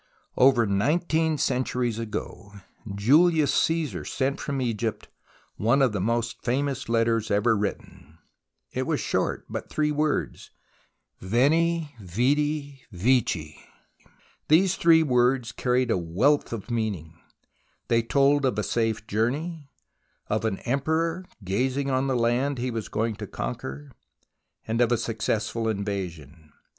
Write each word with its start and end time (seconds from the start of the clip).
Over 0.35 0.65
nineteen 0.65 1.37
centuries 1.37 1.99
ago, 1.99 2.53
Julius 2.95 3.53
Caesar 3.53 4.03
sent 4.03 4.39
from 4.39 4.59
Egypt 4.59 5.09
one 5.57 5.79
of 5.83 5.91
the 5.91 6.01
most 6.01 6.43
famous 6.43 6.89
letters 6.89 7.29
ever 7.29 7.55
written. 7.55 8.17
It 8.71 8.87
was 8.87 8.99
short, 8.99 9.45
but 9.47 9.69
three 9.69 9.91
words:" 9.91 10.49
Veni, 11.21 11.93
Vedi, 11.99 12.81
Veci." 12.91 13.57
These 14.47 14.75
three 14.75 15.03
words 15.03 15.51
carried 15.51 15.91
a 15.91 15.99
wealth 15.99 16.51
of 16.51 16.71
meaning. 16.71 17.19
They 17.87 18.01
told 18.01 18.43
of 18.43 18.57
a 18.57 18.63
safe 18.63 19.05
journey, 19.05 19.69
of 20.31 20.45
an 20.45 20.57
emperor 20.61 21.25
gazing 21.43 21.91
on 21.91 22.07
the 22.07 22.15
land 22.17 22.57
he 22.57 22.71
was 22.71 22.89
going 22.89 23.17
to 23.17 23.27
conquer, 23.27 23.91
of 24.67 24.91
a 24.91 24.97
successful 24.97 25.69
invasion. 25.69 26.51